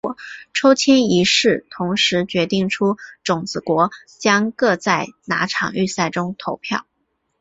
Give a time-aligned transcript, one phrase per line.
[0.55, 6.87] 抽签仪式同时决定出种子国将各在哪场预赛中投票。